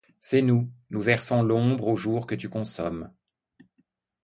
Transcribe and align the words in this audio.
C’est 0.19 0.41
nous. 0.41 0.67
Nous 0.89 0.99
versons 0.99 1.43
l’ombre 1.43 1.85
aux 1.87 1.95
jours 1.95 2.25
que 2.25 2.33
tu 2.33 2.49
consommes; 2.49 3.11